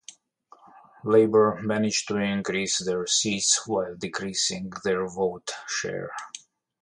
Labour 1.03 1.59
managed 1.61 2.07
to 2.07 2.15
increase 2.17 2.79
their 2.79 3.05
seats 3.05 3.67
while 3.67 3.95
decreasing 3.95 4.73
their 4.83 5.07
vote 5.07 5.51
share. 5.67 6.09